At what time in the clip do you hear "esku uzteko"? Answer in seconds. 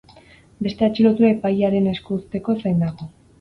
1.93-2.57